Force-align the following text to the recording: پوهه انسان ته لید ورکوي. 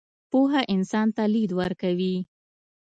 پوهه 0.29 0.61
انسان 0.75 1.07
ته 1.15 1.23
لید 1.33 1.51
ورکوي. 1.59 2.15